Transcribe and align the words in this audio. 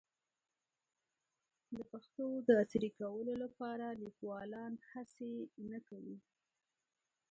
د 1.75 1.77
پښتو 1.91 2.25
د 2.47 2.49
عصري 2.63 2.89
کولو 2.99 3.33
لپاره 3.43 3.85
لیکوالان 4.03 4.71
هڅې 4.91 5.33
نه 5.69 5.79
کوي. 5.87 6.17